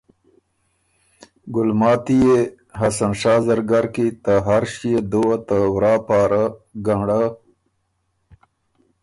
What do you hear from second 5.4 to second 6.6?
ته ورا پاره